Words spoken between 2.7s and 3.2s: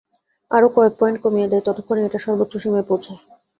পৌঁছায়।